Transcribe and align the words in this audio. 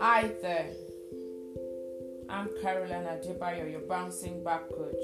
Hi 0.00 0.30
there. 0.42 0.68
I'm 2.28 2.50
Caroline 2.60 3.06
Adebayo, 3.06 3.70
your 3.70 3.80
bouncing 3.80 4.44
back 4.44 4.68
coach. 4.68 5.02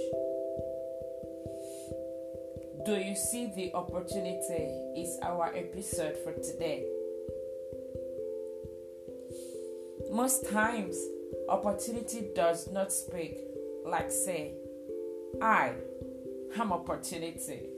Do 2.84 2.96
you 2.96 3.16
see 3.16 3.50
the 3.56 3.72
opportunity? 3.72 4.74
Is 5.00 5.18
our 5.22 5.54
episode 5.56 6.18
for 6.22 6.34
today. 6.34 6.84
Most 10.12 10.50
times, 10.50 10.98
opportunity 11.48 12.28
does 12.34 12.70
not 12.70 12.92
speak, 12.92 13.38
like 13.86 14.10
say, 14.10 14.52
I 15.40 15.72
am 16.58 16.74
opportunity. 16.74 17.77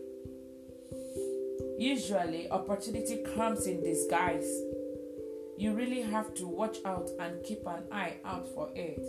Usually, 1.80 2.48
opportunity 2.50 3.24
comes 3.34 3.66
in 3.66 3.82
disguise 3.82 4.62
you 5.60 5.74
really 5.74 6.00
have 6.00 6.32
to 6.32 6.46
watch 6.46 6.78
out 6.86 7.10
and 7.20 7.44
keep 7.44 7.66
an 7.66 7.82
eye 7.92 8.14
out 8.24 8.48
for 8.54 8.70
it 8.74 9.04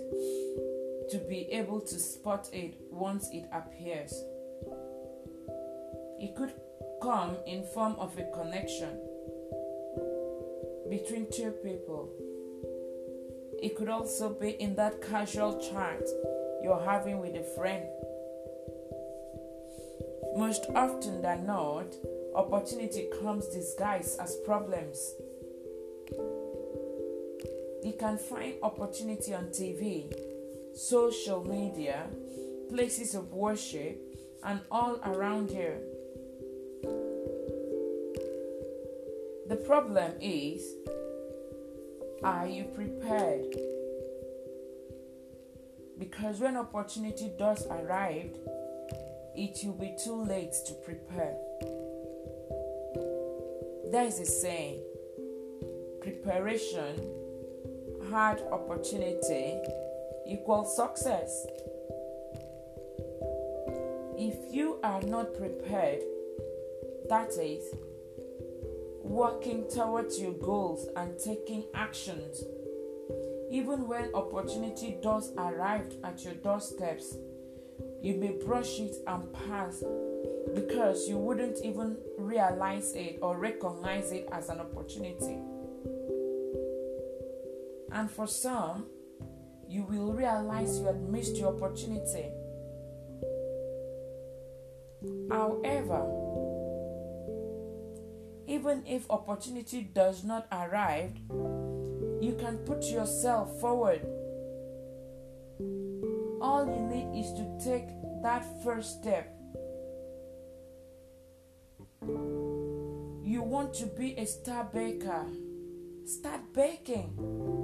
to 1.10 1.18
be 1.20 1.48
able 1.50 1.80
to 1.80 1.98
spot 1.98 2.50
it 2.52 2.74
once 2.92 3.30
it 3.32 3.46
appears. 3.54 4.14
It 6.20 6.36
could 6.36 6.52
come 7.02 7.38
in 7.48 7.64
form 7.74 7.96
of 7.98 8.18
a 8.18 8.26
connection 8.36 9.00
between 10.90 11.28
two 11.32 11.52
people. 11.64 12.10
It 13.64 13.78
could 13.78 13.88
also 13.88 14.34
be 14.34 14.50
in 14.50 14.76
that 14.76 15.02
casual 15.02 15.58
chat 15.62 16.02
you're 16.62 16.84
having 16.84 17.20
with 17.20 17.36
a 17.36 17.44
friend. 17.56 17.86
Most 20.36 20.66
often 20.76 21.22
than 21.22 21.46
not, 21.46 21.96
opportunity 22.36 23.10
comes 23.22 23.48
disguised 23.48 24.20
as 24.20 24.38
problems 24.46 25.16
you 27.84 27.94
can 27.94 28.18
find 28.18 28.54
opportunity 28.62 29.34
on 29.34 29.46
TV, 29.46 30.14
social 30.76 31.44
media, 31.44 32.06
places 32.70 33.16
of 33.16 33.34
worship, 33.34 34.00
and 34.44 34.62
all 34.70 35.00
around 35.04 35.50
here. 35.50 35.80
The 39.48 39.56
problem 39.56 40.14
is 40.22 40.64
are 42.24 42.48
you 42.48 42.66
prepared? 42.66 43.56
Because 45.98 46.40
when 46.40 46.58
opportunity 46.58 47.32
does 47.38 47.66
arrive, 47.68 48.30
it 49.36 49.66
will 49.66 49.74
be 49.74 49.96
too 50.04 50.24
late 50.24 50.54
to 50.68 50.74
prepare. 50.86 51.36
There 53.92 54.06
is 54.06 54.22
a 54.22 54.26
saying 54.26 54.80
preparation 56.00 56.96
hard 58.10 58.42
opportunity 58.52 59.60
equals 60.26 60.74
success. 60.78 61.46
If 64.18 64.54
you 64.54 64.80
are 64.82 65.02
not 65.02 65.34
prepared, 65.34 66.00
that 67.10 67.32
is, 67.32 67.66
working 69.04 69.68
towards 69.70 70.22
your 70.22 70.34
goals 70.34 70.88
and 70.96 71.20
taking 71.20 71.66
actions, 71.74 72.46
even 73.52 73.90
when 73.90 74.16
opportunity 74.16 75.00
does 75.02 75.34
arrive 75.38 75.98
at 76.06 76.24
your 76.24 76.36
doorsteps, 76.36 77.18
you 78.02 78.14
may 78.16 78.32
brush 78.32 78.80
it 78.80 78.96
and 79.06 79.34
pass 79.34 79.84
because 80.54 81.08
you 81.08 81.18
wouldn't 81.18 81.64
even 81.64 81.98
realize 82.18 82.94
it 82.96 83.20
or 83.22 83.38
recognize 83.38 84.12
it 84.12 84.28
as 84.32 84.50
an 84.50 84.60
opportunity. 84.60 85.38
And 87.92 88.10
for 88.10 88.28
some, 88.28 88.86
you 89.68 89.84
will 89.84 90.14
realize 90.14 90.80
you 90.80 90.86
had 90.86 91.02
missed 91.02 91.38
your 91.38 91.56
opportunity. 91.56 92.26
However, 95.30 96.06
even 98.48 98.84
if 98.86 99.10
opportunity 99.10 99.82
does 99.82 100.24
not 100.24 100.48
arrive, 100.52 101.14
you 102.22 102.36
can 102.38 102.58
put 102.66 102.84
yourself 102.84 103.60
forward. 103.60 104.02
All 106.42 106.66
you 106.66 106.82
need 106.88 107.20
is 107.20 107.32
to 107.34 107.58
take 107.64 107.88
that 108.24 108.46
first 108.64 109.00
step. 109.00 109.41
You 112.02 113.44
want 113.44 113.74
to 113.76 113.86
be 113.86 114.16
a 114.18 114.26
star 114.26 114.70
baker, 114.74 115.26
start 116.06 116.54
baking 116.54 117.62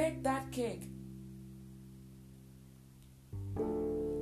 bake 0.00 0.22
that 0.22 0.50
cake. 0.50 0.88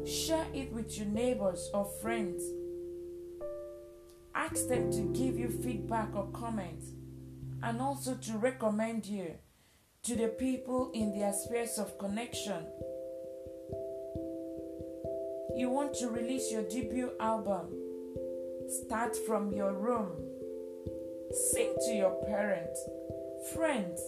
Share 0.04 0.46
it 0.52 0.72
with 0.72 0.98
your 0.98 1.06
neighbors 1.06 1.70
or 1.72 1.84
friends. 2.02 2.42
Ask 4.34 4.68
them 4.68 4.90
to 4.90 5.02
give 5.16 5.38
you 5.38 5.48
feedback 5.48 6.16
or 6.16 6.26
comments 6.32 6.86
and 7.62 7.80
also 7.80 8.14
to 8.14 8.38
recommend 8.38 9.06
you 9.06 9.34
to 10.02 10.16
the 10.16 10.28
people 10.28 10.90
in 10.94 11.16
their 11.16 11.32
spheres 11.32 11.78
of 11.78 11.96
connection. 11.98 12.66
You 15.54 15.70
want 15.70 15.94
to 15.98 16.08
release 16.08 16.50
your 16.50 16.62
debut 16.62 17.12
album? 17.20 17.87
Start 18.68 19.16
from 19.16 19.50
your 19.50 19.72
room. 19.72 20.10
Sing 21.32 21.74
to 21.86 21.92
your 21.94 22.22
parents, 22.26 22.78
friends, 23.54 23.98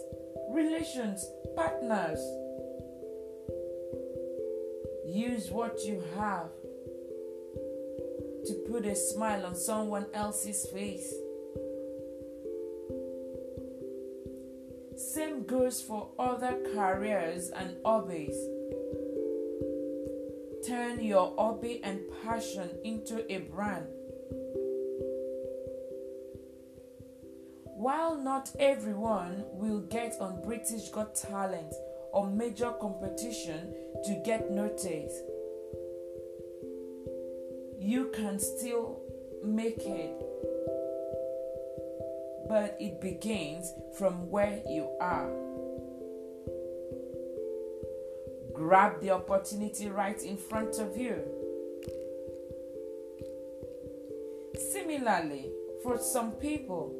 relations, 0.51 1.25
partners. 1.57 2.19
Use 5.07 5.51
what 5.51 5.83
you 5.87 6.05
have 6.15 6.51
to 8.45 8.55
put 8.71 8.85
a 8.85 8.95
smile 8.95 9.47
on 9.47 9.57
someone 9.57 10.05
else's 10.13 10.67
face. 10.67 11.15
Same 14.95 15.45
goes 15.45 15.81
for 15.81 16.11
other 16.19 16.59
careers 16.75 17.49
and 17.49 17.77
hobbies. 17.83 18.37
Turn 20.67 21.03
your 21.03 21.35
hobby 21.39 21.81
and 21.83 22.01
passion 22.23 22.69
into 22.85 23.25
a 23.33 23.39
brand 23.39 23.87
While 27.91 28.19
not 28.19 28.51
everyone 28.61 29.43
will 29.51 29.81
get 29.81 30.15
on 30.21 30.43
British 30.43 30.91
Got 30.91 31.17
Talent 31.17 31.75
or 32.13 32.31
major 32.31 32.71
competition 32.81 33.75
to 34.05 34.23
get 34.25 34.49
noticed, 34.49 35.25
you 37.81 38.13
can 38.15 38.39
still 38.39 39.01
make 39.43 39.81
it. 39.81 40.15
But 42.49 42.77
it 42.79 43.01
begins 43.01 43.73
from 43.99 44.31
where 44.31 44.63
you 44.69 44.89
are. 45.01 45.33
Grab 48.53 49.01
the 49.01 49.11
opportunity 49.11 49.89
right 49.89 50.23
in 50.23 50.37
front 50.37 50.79
of 50.79 50.97
you. 50.97 51.25
Similarly, 54.71 55.51
for 55.83 55.99
some 55.99 56.31
people, 56.35 56.95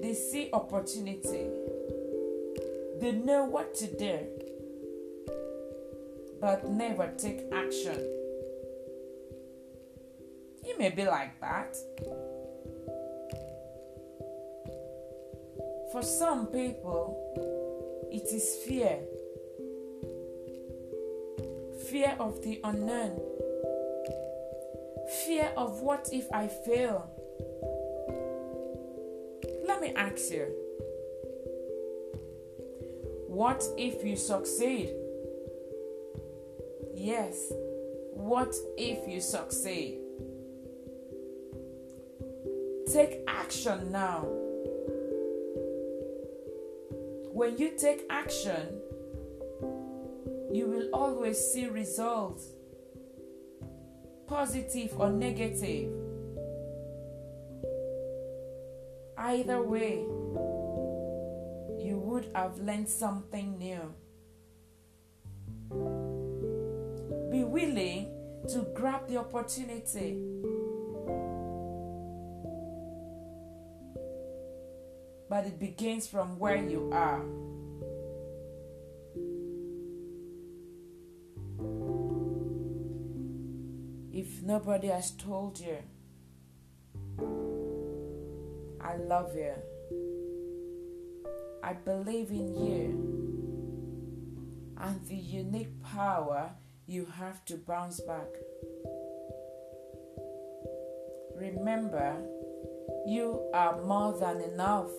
they 0.00 0.14
see 0.14 0.50
opportunity, 0.52 1.48
they 3.00 3.12
know 3.12 3.44
what 3.44 3.74
to 3.76 3.86
do, 3.86 4.18
but 6.40 6.68
never 6.68 7.12
take 7.16 7.40
action. 7.52 7.98
You 10.64 10.78
may 10.78 10.90
be 10.90 11.04
like 11.04 11.40
that. 11.40 11.76
For 15.92 16.02
some 16.02 16.46
people, 16.46 17.16
it 18.12 18.32
is 18.32 18.56
fear 18.66 19.00
fear 21.90 22.14
of 22.20 22.42
the 22.42 22.60
unknown, 22.64 23.18
fear 25.24 25.50
of 25.56 25.80
what 25.80 26.10
if 26.12 26.30
I 26.32 26.46
fail 26.46 27.08
me 29.88 29.94
ask 29.94 30.30
you 30.30 30.46
what 33.28 33.62
if 33.76 34.04
you 34.04 34.16
succeed? 34.16 34.90
Yes, 36.94 37.52
what 38.12 38.54
if 38.76 39.08
you 39.08 39.20
succeed? 39.20 39.98
Take 42.92 43.22
action 43.28 43.92
now. 43.92 44.24
When 47.32 47.56
you 47.58 47.76
take 47.78 48.04
action, 48.10 48.80
you 50.50 50.66
will 50.66 50.88
always 50.92 51.38
see 51.38 51.66
results. 51.66 52.54
positive 54.26 54.92
or 55.00 55.10
negative. 55.10 56.07
Either 59.28 59.62
way, 59.62 60.06
you 61.84 62.00
would 62.02 62.30
have 62.34 62.56
learned 62.60 62.88
something 62.88 63.58
new. 63.58 63.92
Be 67.30 67.44
willing 67.44 68.08
to 68.48 68.66
grab 68.74 69.06
the 69.06 69.18
opportunity. 69.18 70.16
But 75.28 75.44
it 75.44 75.58
begins 75.58 76.06
from 76.06 76.38
where 76.38 76.56
you 76.56 76.88
are. 76.90 77.22
If 84.10 84.42
nobody 84.42 84.86
has 84.86 85.10
told 85.10 85.60
you, 85.60 85.76
I 88.88 88.96
love 88.96 89.36
you. 89.36 89.52
I 91.62 91.74
believe 91.74 92.30
in 92.30 92.54
you 92.54 93.18
and 94.78 95.04
the 95.06 95.14
unique 95.14 95.82
power 95.82 96.52
you 96.86 97.04
have 97.04 97.44
to 97.46 97.58
bounce 97.58 98.00
back. 98.00 98.28
Remember, 101.36 102.16
you 103.06 103.50
are 103.52 103.78
more 103.82 104.18
than 104.18 104.40
enough. 104.40 104.90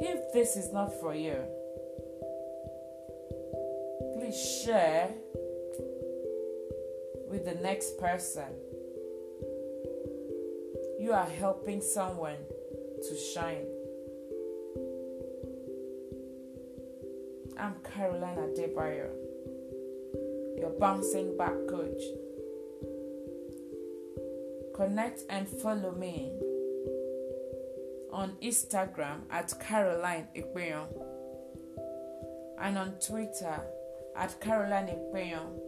If 0.00 0.32
this 0.32 0.56
is 0.56 0.72
not 0.72 0.92
for 1.00 1.14
you, 1.14 1.36
please 4.18 4.62
share 4.64 5.14
with 7.30 7.44
the 7.44 7.54
next 7.62 7.96
person. 7.98 8.71
You 11.02 11.12
are 11.14 11.26
helping 11.26 11.80
someone 11.80 12.36
to 13.08 13.16
shine. 13.34 13.66
I'm 17.58 17.74
Caroline 17.82 18.36
Adebayo, 18.36 19.10
your 20.56 20.70
bouncing 20.78 21.36
back 21.36 21.56
coach. 21.68 22.02
Connect 24.76 25.22
and 25.28 25.48
follow 25.48 25.90
me 25.90 26.30
on 28.12 28.36
Instagram 28.40 29.22
at 29.28 29.52
Caroline 29.58 30.28
Ikpeyon 30.36 30.86
and 32.60 32.78
on 32.78 32.92
Twitter 33.04 33.60
at 34.14 34.40
Caroline 34.40 34.86
Ikpeyon 34.86 35.58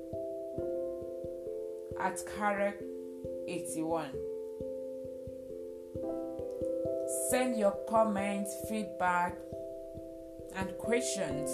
at 1.98 2.24
Karek81. 2.24 4.33
Send 7.30 7.56
your 7.56 7.76
comments, 7.88 8.54
feedback, 8.68 9.36
and 10.56 10.76
questions 10.78 11.50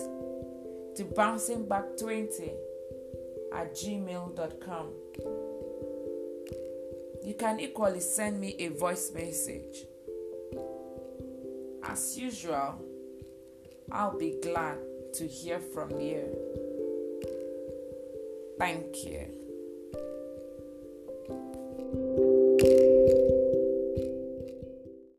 to 0.96 1.04
bouncingback20 1.04 2.52
at 3.54 3.74
gmail.com. 3.74 4.86
You 7.24 7.34
can 7.34 7.60
equally 7.60 8.00
send 8.00 8.40
me 8.40 8.56
a 8.58 8.68
voice 8.68 9.12
message. 9.14 9.86
As 11.82 12.18
usual, 12.18 12.82
I'll 13.92 14.18
be 14.18 14.38
glad 14.42 14.78
to 15.14 15.26
hear 15.26 15.60
from 15.60 16.00
you. 16.00 16.24
Thank 18.58 19.04
you. 19.04 19.39